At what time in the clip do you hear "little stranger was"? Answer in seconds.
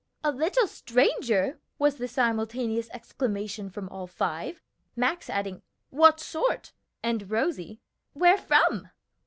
0.31-1.97